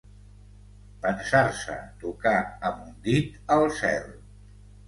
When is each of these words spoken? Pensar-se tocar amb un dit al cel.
Pensar-se 1.03 1.75
tocar 2.05 2.35
amb 2.71 2.83
un 2.89 2.97
dit 3.11 3.39
al 3.59 3.67
cel. 3.83 4.13